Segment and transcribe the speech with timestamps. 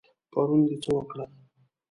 [0.31, 1.29] پرون د څه وکړل؟